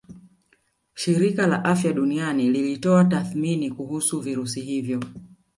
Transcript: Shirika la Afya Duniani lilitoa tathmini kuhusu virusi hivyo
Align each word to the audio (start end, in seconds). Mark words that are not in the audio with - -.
Shirika 1.01 1.47
la 1.51 1.59
Afya 1.73 1.93
Duniani 1.93 2.49
lilitoa 2.51 3.05
tathmini 3.05 3.71
kuhusu 3.71 4.19
virusi 4.19 4.61
hivyo 4.61 5.01